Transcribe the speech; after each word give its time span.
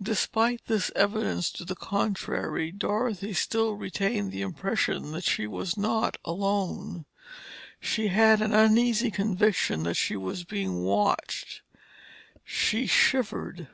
Despite 0.00 0.64
this 0.66 0.92
evidence 0.94 1.50
to 1.50 1.64
the 1.64 1.74
contrary, 1.74 2.70
Dorothy 2.70 3.32
still 3.34 3.72
retained 3.74 4.30
the 4.30 4.40
impression 4.40 5.10
that 5.10 5.24
she 5.24 5.48
was 5.48 5.76
not 5.76 6.16
alone. 6.24 7.06
She 7.80 8.06
had 8.06 8.40
an 8.40 8.52
uneasy 8.54 9.10
conviction 9.10 9.82
that 9.82 9.94
she 9.94 10.14
was 10.14 10.44
being 10.44 10.84
watched. 10.84 11.62
She 12.44 12.86
shivered. 12.86 13.66